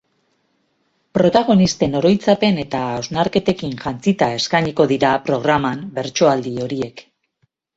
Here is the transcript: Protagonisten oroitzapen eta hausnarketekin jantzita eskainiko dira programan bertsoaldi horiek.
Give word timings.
Protagonisten 1.17 1.97
oroitzapen 1.99 2.57
eta 2.63 2.81
hausnarketekin 2.95 3.75
jantzita 3.83 4.31
eskainiko 4.39 4.89
dira 4.93 5.13
programan 5.29 5.85
bertsoaldi 6.01 6.57
horiek. 6.67 7.07